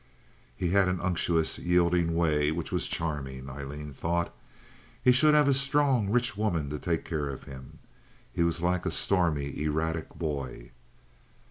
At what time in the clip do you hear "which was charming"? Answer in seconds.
2.51-3.47